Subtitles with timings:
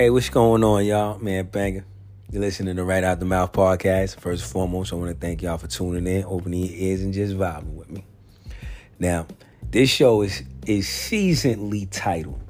[0.00, 1.18] Hey, what's going on, y'all?
[1.18, 1.84] Man, banger.
[2.30, 4.18] You're listening to the Right Out the Mouth podcast.
[4.18, 7.12] First and foremost, I want to thank y'all for tuning in, opening your ears, and
[7.12, 8.06] just vibing with me.
[8.98, 9.26] Now,
[9.70, 12.40] this show is is seasonally titled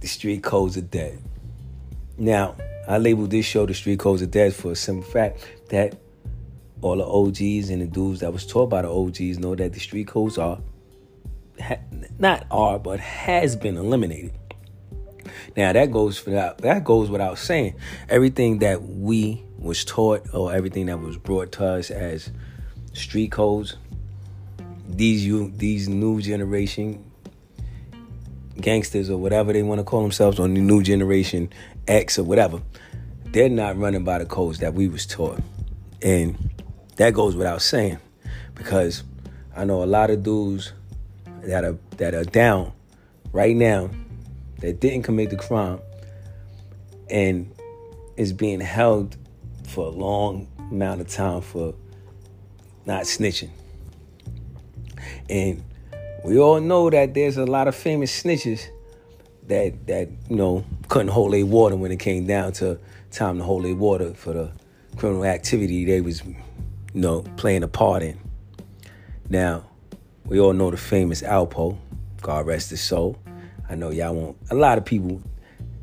[0.00, 1.18] "The Street Codes Are Dead."
[2.18, 2.56] Now,
[2.86, 5.96] I labeled this show "The Street Codes Are Dead" for a simple fact that
[6.82, 9.80] all the OGs and the dudes that was taught by the OGs know that the
[9.80, 10.58] street codes are
[11.58, 11.76] ha,
[12.18, 14.32] not are but has been eliminated.
[15.56, 17.74] Now that goes without that goes without saying.
[18.08, 22.30] Everything that we was taught or everything that was brought to us as
[22.92, 23.76] street codes,
[24.88, 27.04] these you these new generation
[28.60, 31.50] gangsters or whatever they want to call themselves on the new generation
[31.86, 32.60] X or whatever,
[33.26, 35.40] they're not running by the codes that we was taught.
[36.02, 36.50] And
[36.96, 37.98] that goes without saying
[38.54, 39.04] because
[39.54, 40.72] I know a lot of dudes
[41.42, 42.72] that are that are down
[43.32, 43.90] right now
[44.60, 45.80] that didn't commit the crime
[47.10, 47.52] and
[48.16, 49.16] is being held
[49.64, 51.74] for a long amount of time for
[52.84, 53.50] not snitching.
[55.28, 55.62] And
[56.24, 58.66] we all know that there's a lot of famous snitches
[59.46, 62.78] that that you know couldn't hold their water when it came down to
[63.10, 64.50] time to hold their water for the
[64.96, 66.34] criminal activity they was you
[66.94, 68.18] know playing a part in.
[69.28, 69.64] Now,
[70.24, 71.76] we all know the famous Alpo,
[72.22, 73.18] God rest his soul.
[73.68, 74.36] I know y'all won't.
[74.50, 75.22] A lot of people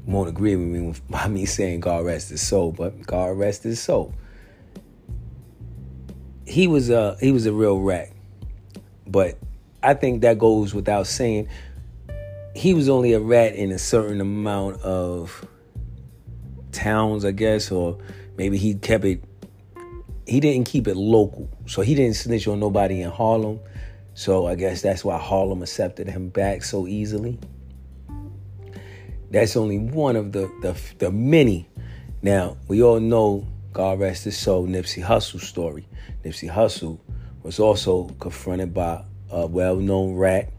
[0.06, 3.82] won't agree with me by me saying God rest his soul, but God rest his
[3.82, 4.14] soul.
[6.46, 8.10] He was a he was a real rat,
[9.08, 9.38] but
[9.82, 11.50] I think that goes without saying.
[12.56, 15.48] He was only a rat in a certain amount of
[16.72, 17.98] towns, I guess, or
[18.38, 19.24] maybe he kept it.
[20.28, 23.60] He didn't keep it local, so he didn't snitch on nobody in Harlem.
[24.14, 27.40] So I guess that's why Harlem accepted him back so easily.
[29.34, 31.68] That's only one of the the, the many.
[32.22, 35.88] Now we all know, God rest his soul, Nipsey Hussle's story.
[36.24, 37.00] Nipsey Hussle
[37.42, 40.54] was also confronted by a well-known rat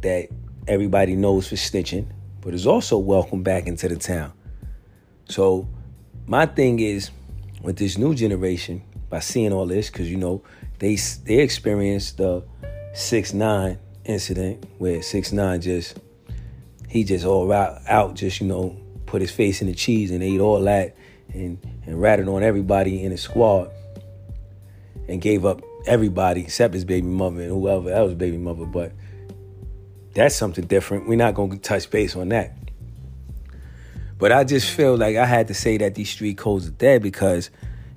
[0.00, 0.30] that
[0.66, 2.06] everybody knows for snitching,
[2.40, 4.32] but is also welcomed back into the town.
[5.28, 5.68] So
[6.26, 7.10] my thing is
[7.62, 10.42] with this new generation, by seeing all this, because you know
[10.78, 12.42] they they experienced the
[12.94, 15.98] six nine incident where six nine just
[16.90, 20.22] he just all out, out just you know put his face in the cheese and
[20.22, 20.96] ate all that
[21.32, 23.70] and and ratted on everybody in his squad
[25.08, 28.66] and gave up everybody except his baby mother and whoever else baby mother.
[28.66, 28.92] But
[30.14, 31.08] that's something different.
[31.08, 32.56] We're not going to touch base on that.
[34.18, 37.02] But i just feel like i had to say that these street codes are dead
[37.02, 37.48] because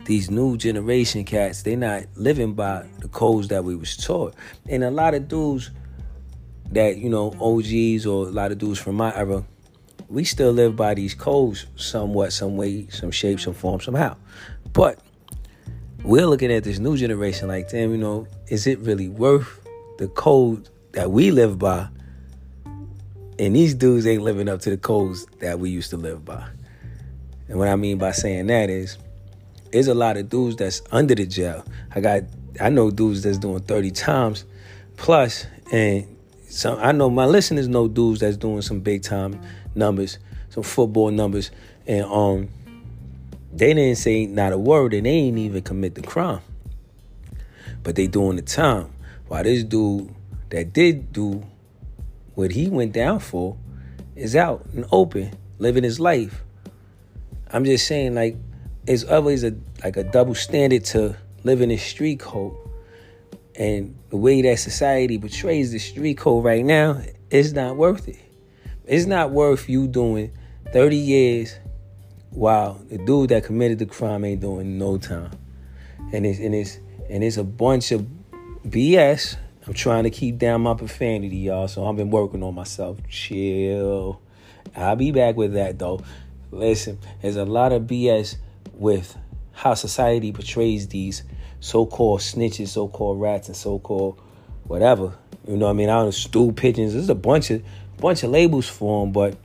[0.05, 4.33] these new generation cats, they're not living by the codes that we was taught.
[4.67, 5.71] And a lot of dudes
[6.71, 9.43] that, you know, OGs or a lot of dudes from my era,
[10.09, 14.15] we still live by these codes somewhat, some way, some shape, some form, somehow.
[14.71, 14.99] But
[16.03, 20.07] we're looking at this new generation like, damn, you know, is it really worth the
[20.09, 21.87] code that we live by?
[23.39, 26.47] And these dudes ain't living up to the codes that we used to live by.
[27.47, 28.97] And what I mean by saying that is,
[29.71, 31.65] there's a lot of dudes that's under the jail.
[31.95, 32.23] I got
[32.61, 34.45] I know dudes that's doing 30 times
[34.97, 36.12] plus and
[36.53, 39.41] some I know my listeners know dudes that's doing some big time
[39.73, 40.19] numbers,
[40.49, 41.49] some football numbers
[41.87, 42.49] and um
[43.51, 46.41] they didn't say not a word and they ain't even commit the crime.
[47.81, 48.91] But they doing the time.
[49.27, 50.13] While this dude
[50.49, 51.43] that did do
[52.35, 53.57] what he went down for
[54.15, 56.43] is out and open, living his life.
[57.51, 58.37] I'm just saying like
[58.85, 62.55] it's always a like a double standard to living in street code.
[63.55, 67.01] And the way that society portrays the street code right now,
[67.31, 68.19] it's not worth it.
[68.85, 70.31] It's not worth you doing
[70.71, 71.55] 30 years
[72.29, 75.31] while the dude that committed the crime ain't doing no time.
[76.11, 76.77] And it's and it's
[77.09, 78.05] and it's a bunch of
[78.67, 79.35] BS.
[79.65, 81.67] I'm trying to keep down my profanity, y'all.
[81.67, 82.99] So I've been working on myself.
[83.09, 84.21] Chill.
[84.75, 86.03] I'll be back with that though.
[86.51, 88.35] Listen, there's a lot of BS
[88.73, 89.17] with
[89.53, 91.23] how society portrays these
[91.63, 94.19] so-called snitches, so-called rats, and so-called
[94.65, 95.13] whatever.
[95.47, 95.89] You know what I mean?
[95.89, 96.91] I don't know, stool pigeons.
[96.91, 97.63] There's a bunch of
[97.97, 99.37] bunch of labels for them, but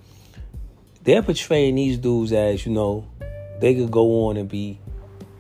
[1.05, 3.07] they're portraying these dudes as, you know,
[3.61, 4.81] they could go on and be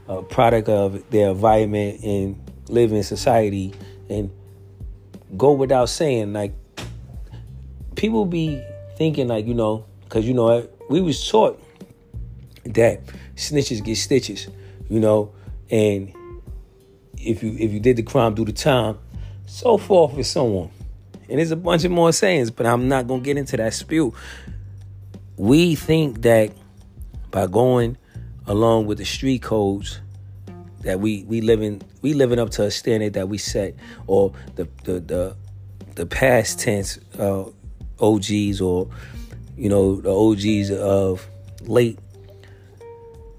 [0.06, 3.74] a product of their environment and live in society
[4.08, 4.30] and
[5.36, 6.54] go without saying, like,
[7.96, 8.62] people be
[8.96, 11.60] thinking, like, you know, because, you know, we was taught
[12.66, 13.00] that
[13.34, 14.46] snitches get stitches,
[14.88, 15.32] you know,
[15.70, 16.14] and
[17.20, 18.98] if you if you did the crime, do the time,
[19.46, 20.70] so forth and so on.
[21.28, 24.14] And there's a bunch of more sayings, but I'm not gonna get into that spiel.
[25.38, 26.52] we think that
[27.30, 27.96] by going
[28.46, 30.00] along with the street codes
[30.80, 33.74] that we we living we living up to a standard that we set
[34.06, 35.36] or the the the,
[35.94, 37.44] the past tense uh,
[38.00, 38.88] OGs or
[39.56, 41.28] you know the OGs of
[41.62, 41.98] late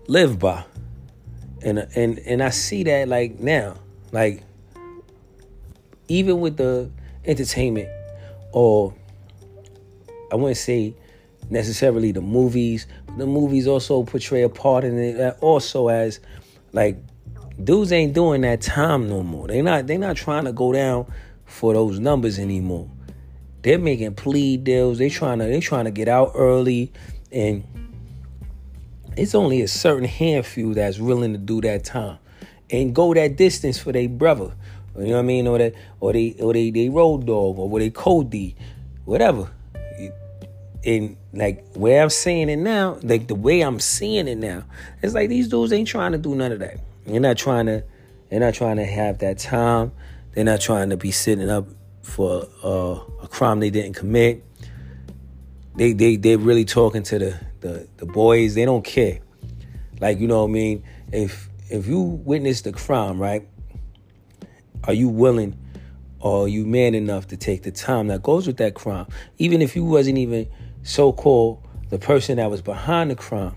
[0.07, 0.63] live by
[1.63, 3.75] and and and I see that like now
[4.11, 4.43] like
[6.07, 6.89] even with the
[7.25, 7.89] entertainment
[8.51, 8.93] or
[10.31, 10.95] I wouldn't say
[11.49, 16.19] necessarily the movies, but the movies also portray a part in it also as
[16.71, 16.97] like
[17.63, 19.47] dudes ain't doing that time no more.
[19.47, 21.11] They not they not trying to go down
[21.45, 22.89] for those numbers anymore.
[23.61, 24.99] They're making plea deals.
[24.99, 26.91] They trying to they trying to get out early
[27.31, 27.63] and
[29.19, 32.17] it's only a certain handful that's willing to do that time
[32.69, 34.53] and go that distance for their brother.
[34.97, 35.47] You know what I mean?
[35.47, 38.55] Or that or they or they they road dog or what they Cody,
[39.05, 39.51] whatever.
[40.85, 44.63] And like where I'm saying it now, like the way I'm seeing it now,
[45.01, 46.79] it's like these dudes ain't trying to do none of that.
[47.05, 47.83] They're not trying to
[48.29, 49.91] they're not trying to have that time.
[50.33, 51.67] They're not trying to be sitting up
[52.01, 54.43] for uh, a crime they didn't commit.
[55.79, 58.53] They they they're really talking to the, the the boys.
[58.53, 59.19] They don't care.
[60.01, 60.83] Like you know what I mean.
[61.13, 63.47] If if you witness the crime, right?
[64.83, 65.57] Are you willing
[66.19, 69.07] or are you man enough to take the time that goes with that crime?
[69.37, 70.49] Even if you wasn't even
[70.83, 73.55] so called the person that was behind the crime.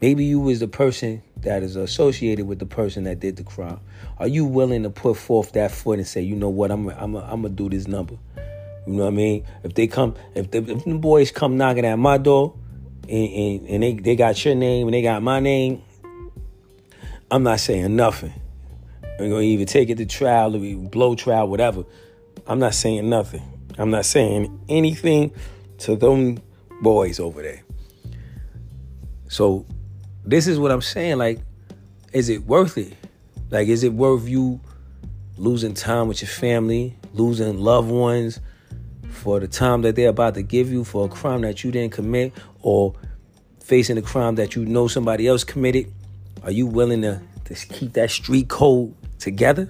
[0.00, 3.80] Maybe you was the person that is associated with the person that did the crime.
[4.18, 7.16] Are you willing to put forth that foot and say, you know what, I'm I'm
[7.16, 8.14] I'm gonna do this number?
[8.86, 9.46] You know what I mean?
[9.62, 12.54] If they come, if the, if the boys come knocking at my door,
[13.08, 15.82] and, and, and they they got your name and they got my name,
[17.30, 18.32] I'm not saying nothing.
[19.18, 21.84] I'm gonna either take it to trial or blow trial, whatever.
[22.46, 23.42] I'm not saying nothing.
[23.78, 25.32] I'm not saying anything
[25.78, 26.42] to them
[26.82, 27.62] boys over there.
[29.28, 29.66] So
[30.24, 31.18] this is what I'm saying.
[31.18, 31.40] Like,
[32.12, 32.92] is it worth it?
[33.50, 34.60] Like, is it worth you
[35.36, 38.40] losing time with your family, losing loved ones
[39.14, 41.92] for the time that they're about to give you for a crime that you didn't
[41.92, 42.32] commit
[42.62, 42.94] or
[43.60, 45.92] facing a crime that you know somebody else committed?
[46.42, 49.68] Are you willing to, to keep that street code together?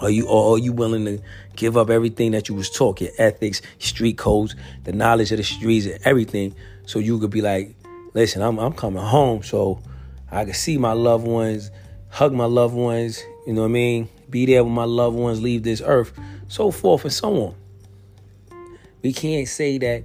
[0.00, 1.20] Are you or are you willing to
[1.56, 4.54] give up everything that you was taught, your ethics, street codes,
[4.84, 6.54] the knowledge of the streets, and everything,
[6.86, 7.74] so you could be like,
[8.14, 9.80] listen, I'm I'm coming home so
[10.30, 11.72] I can see my loved ones,
[12.10, 14.08] hug my loved ones, you know what I mean?
[14.30, 16.12] Be there with my loved ones leave this earth,
[16.46, 17.54] so forth and so on.
[19.08, 20.04] We can't say that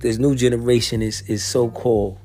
[0.00, 2.18] this new generation is is so called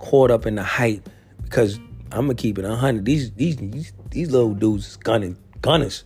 [0.00, 1.08] caught up in the hype
[1.44, 1.78] because
[2.10, 3.04] I'm gonna keep it hundred.
[3.04, 6.02] These these these, little dudes gunning gunners.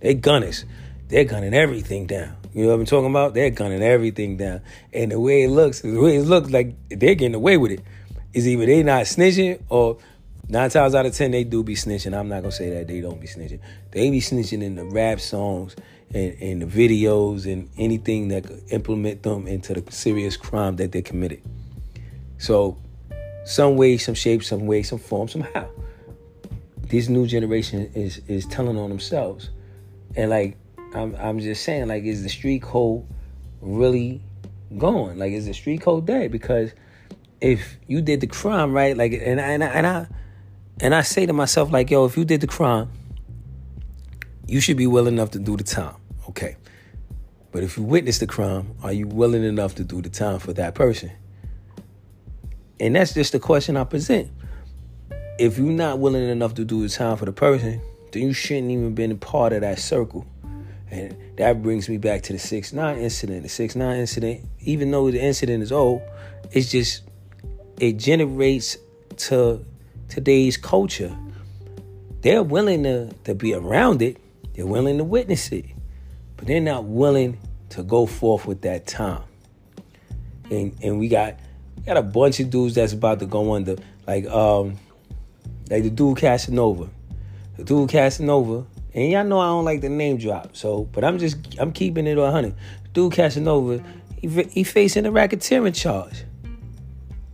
[0.00, 0.66] They gunners.
[1.08, 2.36] They're gunning everything down.
[2.52, 3.32] You know what I'm talking about?
[3.32, 4.60] They're gunning everything down.
[4.92, 7.80] And the way it looks, the way it looks like they're getting away with it.
[8.34, 9.96] Is either they not snitching or
[10.46, 12.14] nine times out of ten they do be snitching.
[12.14, 13.60] I'm not gonna say that they don't be snitching.
[13.92, 15.74] They be snitching in the rap songs
[16.14, 20.92] and, and the videos and anything that could implement them into the serious crime that
[20.92, 21.42] they committed.
[22.38, 22.78] So
[23.44, 25.68] some way, some shape, some way, some form, somehow.
[26.82, 29.50] This new generation is is telling on themselves.
[30.16, 30.56] And like
[30.94, 33.04] I'm I'm just saying, like, is the street code
[33.60, 34.22] really
[34.76, 35.18] going?
[35.18, 36.32] Like, is the street code dead?
[36.32, 36.72] Because
[37.40, 38.96] if you did the crime, right?
[38.96, 40.06] Like, and I, and I, and I
[40.80, 42.90] and I say to myself, like, yo, if you did the crime,
[44.46, 45.96] you should be willing enough to do the time.
[46.28, 46.56] Okay.
[47.50, 50.52] But if you witness the crime, are you willing enough to do the time for
[50.54, 51.10] that person?
[52.78, 54.30] And that's just the question I present.
[55.38, 57.80] If you're not willing enough to do the time for the person,
[58.12, 60.26] then you shouldn't even been a part of that circle.
[60.90, 63.42] And that brings me back to the 6 9 incident.
[63.42, 66.02] The 6 9 incident, even though the incident is old,
[66.52, 67.02] it's just,
[67.78, 68.76] it generates
[69.16, 69.64] to
[70.08, 71.16] today's culture.
[72.22, 74.16] They're willing to, to be around it,
[74.54, 75.66] they're willing to witness it,
[76.38, 77.38] but they're not willing
[77.70, 79.22] to go forth with that time.
[80.50, 81.38] And and we got
[81.76, 83.76] we got a bunch of dudes that's about to go under,
[84.06, 84.78] like um,
[85.68, 86.88] like the dude Casanova.
[87.58, 88.64] The dude Casanova
[88.94, 92.06] and y'all know I don't like the name drop, so but I'm just I'm keeping
[92.06, 92.54] it 100.
[92.92, 93.82] Dude Casanova,
[94.16, 96.24] he, he facing a racketeering charge.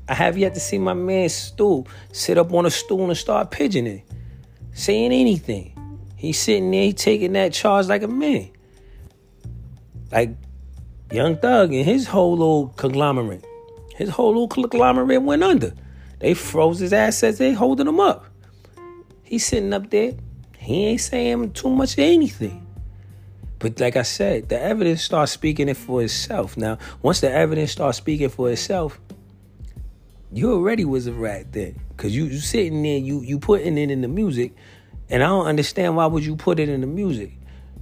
[0.08, 3.50] I have yet to see my man stool sit up on a stool and start
[3.50, 4.02] pigeoning,
[4.72, 5.70] saying anything.
[6.16, 8.50] He's sitting there, he taking that charge like a man.
[10.14, 10.36] Like
[11.12, 13.44] Young Thug and his whole little conglomerate.
[13.94, 15.74] His whole little conglomerate went under.
[16.20, 18.24] They froze his assets, they holding him up.
[19.22, 20.14] He's sitting up there
[20.64, 22.66] he ain't saying too much of anything.
[23.58, 26.56] But like I said, the evidence starts speaking it for itself.
[26.56, 28.98] Now, once the evidence starts speaking for itself,
[30.32, 31.78] you already was a rat then.
[31.98, 34.54] Cause you you sitting there, you you putting it in the music,
[35.10, 37.32] and I don't understand why would you put it in the music.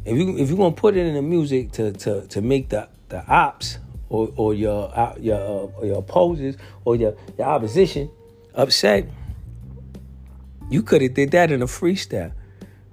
[0.05, 2.89] If you if you're gonna put it in the music to to to make the
[3.09, 3.79] the ops
[4.09, 8.11] or or your uh, your uh, or your opposers or your your opposition
[8.55, 9.07] upset,
[10.71, 12.33] you could have did that in a freestyle,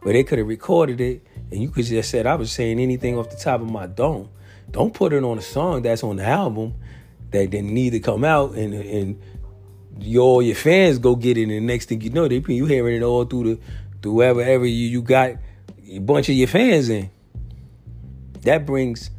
[0.01, 3.17] where they could have recorded it and you could just said I was saying anything
[3.17, 4.29] off the top of my dome.
[4.71, 6.75] Don't put it on a song that's on the album
[7.31, 9.21] that didn't need to come out and and
[9.99, 12.95] your your fans go get it, and the next thing you know, they you hearing
[12.95, 13.61] it all through the
[14.01, 15.35] through wherever you you got
[15.89, 17.09] a bunch of your fans in.
[18.41, 19.09] That brings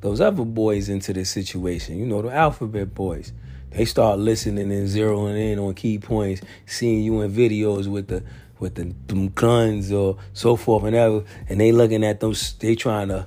[0.00, 1.98] those other boys into this situation.
[1.98, 3.32] You know, the alphabet boys.
[3.70, 8.22] They start listening and zeroing in on key points, seeing you in videos with the
[8.58, 12.54] with the them guns or so forth and ever, and they looking at those.
[12.54, 13.26] They trying to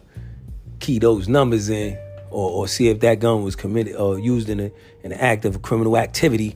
[0.79, 1.97] key those numbers in,
[2.31, 4.71] or, or see if that gun was committed or used in, a,
[5.03, 6.55] in an act of criminal activity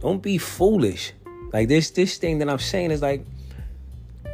[0.00, 1.12] don't be foolish.
[1.52, 3.24] Like this this thing that I'm saying is like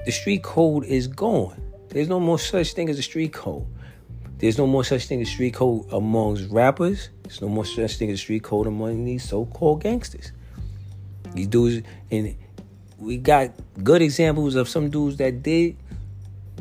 [0.05, 1.61] the street code is gone.
[1.89, 3.67] There's no more such thing as a street code.
[4.39, 7.11] There's no more such thing as street code amongst rappers.
[7.23, 10.33] There's no more such thing as street code among these so-called gangsters.
[11.35, 12.35] These dudes, and
[12.99, 15.77] we got good examples of some dudes that did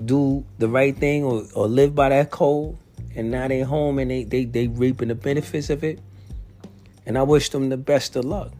[0.05, 2.77] do the right thing or, or live by that code,
[3.15, 5.99] and now they home and they, they they reaping the benefits of it.
[7.05, 8.51] And I wish them the best of luck.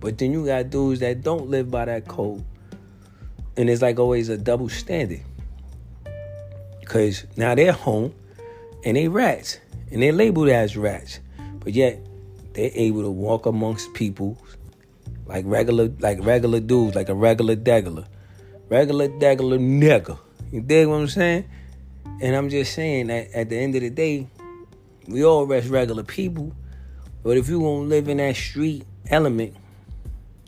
[0.00, 2.42] But then you got dudes that don't live by that code.
[3.56, 5.20] And it's like always a double standard.
[6.80, 8.14] Because now they're home
[8.84, 9.58] and they rats.
[9.90, 11.20] And they're labeled as rats.
[11.60, 11.98] But yet
[12.52, 14.38] they're able to walk amongst people
[15.26, 18.06] like regular like regular dudes, like a regular degular.
[18.68, 20.18] Regular degular nigga.
[20.52, 21.44] You dig what I'm saying?
[22.20, 24.28] And I'm just saying that at the end of the day,
[25.06, 26.52] we all rest regular people.
[27.22, 29.56] But if you won't live in that street element,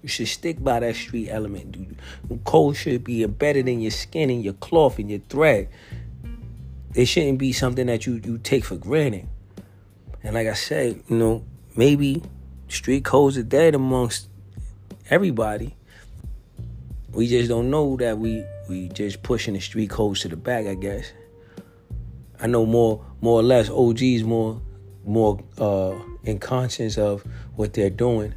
[0.08, 1.98] you should stick by that street element, dude.
[2.44, 5.68] Code should be embedded in your skin, in your cloth, in your thread.
[6.94, 9.28] It shouldn't be something that you, you take for granted.
[10.22, 11.44] And like I said, you know,
[11.76, 12.22] maybe
[12.68, 14.30] street codes are dead amongst
[15.10, 15.76] everybody.
[17.12, 20.66] We just don't know that we we just pushing the street codes to the back,
[20.66, 21.12] I guess.
[22.40, 24.62] I know more more or less OGs more
[25.04, 27.24] more uh in conscience of
[27.56, 28.34] what they're doing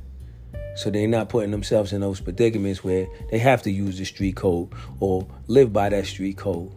[0.76, 4.36] so they're not putting themselves in those predicaments where they have to use the street
[4.36, 6.72] code or live by that street code.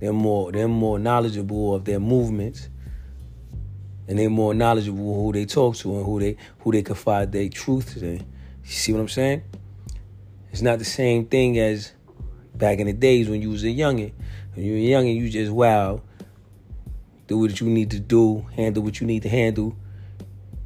[0.00, 2.68] They're more they're more knowledgeable of their movements.
[4.06, 7.48] And they're more knowledgeable who they talk to and who they who they confide their
[7.48, 8.06] truth to.
[8.06, 8.20] You
[8.64, 9.42] see what I'm saying?
[10.52, 11.92] It's not the same thing as
[12.54, 14.12] back in the days when you was a youngin.
[14.54, 16.02] When you were a youngin, you just wow,
[17.26, 19.74] do what you need to do, handle what you need to handle,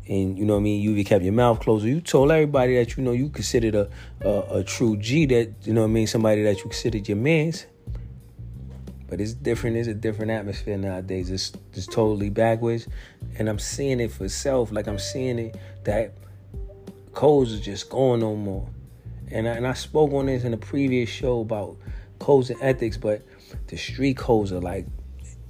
[0.08, 1.84] and you know what I mean, you kept your mouth closed.
[1.84, 3.90] You told everybody that you know you considered a,
[4.22, 7.18] a, a true G that you know what I mean, somebody that you considered your
[7.18, 7.66] man's.
[9.06, 9.76] But it's different.
[9.76, 11.30] It's a different atmosphere nowadays.
[11.30, 12.88] It's it's totally backwards,
[13.38, 14.72] and I'm seeing it for self.
[14.72, 16.14] Like I'm seeing it that
[17.12, 18.68] codes are just going no more.
[19.30, 21.76] And I, and I spoke on this in a previous show about
[22.18, 23.22] codes and ethics, but
[23.66, 24.86] the street codes are like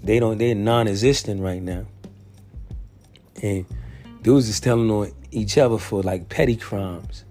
[0.03, 1.87] they don't they're non-existent right now.
[3.41, 3.67] And
[4.29, 7.25] dudes is telling on each other for like petty crimes.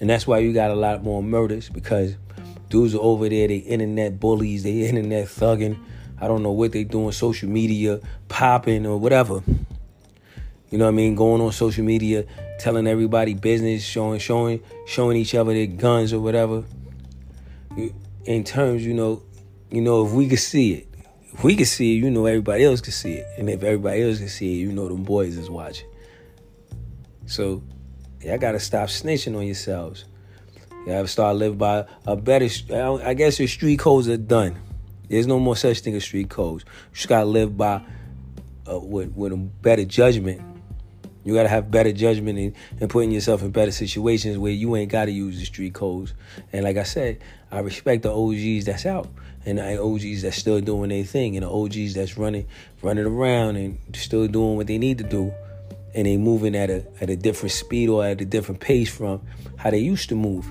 [0.00, 2.16] And that's why you got a lot more murders because
[2.70, 5.78] dudes are over there, they internet bullies, they internet thugging.
[6.18, 9.42] I don't know what they doing, social media, popping or whatever.
[10.70, 11.14] You know what I mean?
[11.14, 12.24] Going on social media,
[12.58, 16.64] telling everybody business, showing, showing, showing each other their guns or whatever.
[18.24, 19.22] In terms, you know,
[19.70, 20.87] you know, if we could see it,
[21.42, 23.26] we can see it, you know everybody else can see it.
[23.38, 25.88] And if everybody else can see it, you know them boys is watching.
[27.26, 27.62] So,
[28.20, 30.04] y'all gotta stop snitching on yourselves.
[30.70, 32.48] You gotta start living by a better.
[32.72, 34.58] I guess your street codes are done.
[35.08, 36.64] There's no more such thing as street codes.
[36.64, 37.82] You just gotta live by
[38.70, 40.42] uh, with with a better judgment.
[41.24, 44.90] You gotta have better judgment and, and putting yourself in better situations where you ain't
[44.90, 46.14] gotta use the street codes.
[46.52, 47.20] And like I said,
[47.52, 49.08] I respect the OGs that's out
[49.48, 52.46] and the OGs that's still doing their thing, and the OGs that's running
[52.82, 55.32] running around and still doing what they need to do,
[55.94, 59.22] and they moving at a at a different speed or at a different pace from
[59.56, 60.46] how they used to move,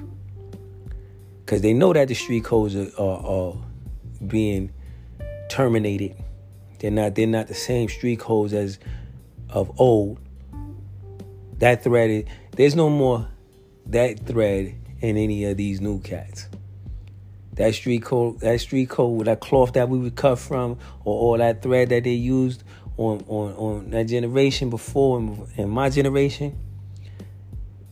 [1.46, 3.56] because they know that the street codes are, are, are
[4.26, 4.72] being
[5.50, 6.16] terminated.
[6.80, 8.80] They're not they're not the same street codes as
[9.50, 10.20] of old.
[11.60, 12.24] That thread, is,
[12.56, 13.28] there's no more
[13.88, 16.48] that thread in any of these new cats
[17.58, 21.38] that street code, that street code, that cloth that we would cut from, or all
[21.38, 22.64] that thread that they used,
[22.98, 26.58] on on on that generation before and my generation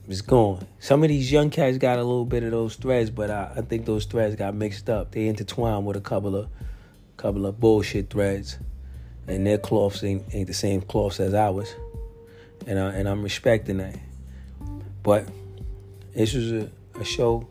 [0.08, 0.68] it's gone.
[0.80, 3.62] Some of these young cats got a little bit of those threads, but I, I
[3.62, 5.12] think those threads got mixed up.
[5.12, 6.48] They intertwined with a couple of
[7.18, 8.60] couple of bullshit threads,
[9.28, 11.74] and their cloths ain't, ain't the same cloths as ours,
[12.68, 13.98] and I, and I'm respecting that.
[15.02, 15.28] But
[16.14, 16.70] this was a,
[17.00, 17.48] a show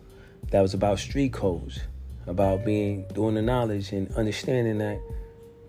[0.50, 1.80] that was about street codes,
[2.26, 5.00] about being doing the knowledge and understanding that,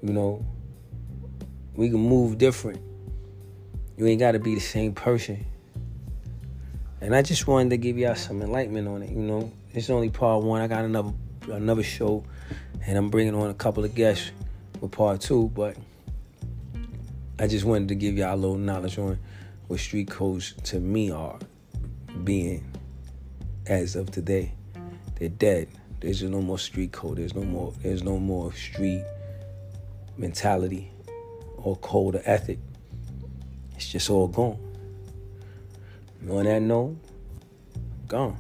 [0.01, 0.45] you know,
[1.75, 2.79] we can move different.
[3.97, 5.45] You ain't got to be the same person
[7.05, 9.11] and I just wanted to give y'all some enlightenment on it.
[9.11, 10.61] You know, it's only part one.
[10.61, 11.13] I got another
[11.51, 12.23] another show,
[12.85, 14.31] and I'm bringing on a couple of guests
[14.79, 15.51] for part two.
[15.53, 15.77] But
[17.37, 19.19] I just wanted to give y'all a little knowledge on
[19.67, 21.37] what street codes to me are
[22.23, 22.71] being
[23.67, 24.53] as of today.
[25.19, 25.67] They're dead.
[25.99, 27.17] There's just no more street code.
[27.17, 27.73] There's no more.
[27.81, 29.03] There's no more street
[30.17, 30.91] mentality
[31.57, 32.59] or code or ethic.
[33.75, 34.59] It's just all gone.
[36.29, 36.97] On that note,
[38.07, 38.37] gone.